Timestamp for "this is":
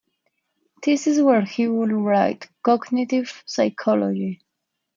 0.83-1.21